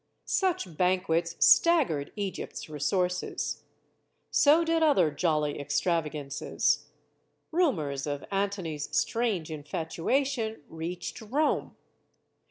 Such 0.25 0.75
banquets 0.77 1.35
staggered 1.45 2.11
Egypt's 2.15 2.67
resources. 2.67 3.65
So 4.31 4.63
did 4.63 4.81
other 4.81 5.11
jolly 5.11 5.59
extravagances. 5.59 6.87
Rumors 7.51 8.07
of 8.07 8.25
Antony's 8.31 8.89
strange 8.97 9.51
infatuation 9.51 10.63
reached 10.67 11.21
Rome. 11.21 11.75